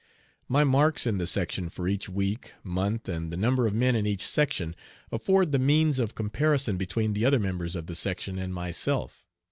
[0.47, 4.07] My marks in the section for each week, month, and the number of men in
[4.07, 4.75] each section,
[5.11, 9.23] afford the means of comparison between the other members of the section and myself.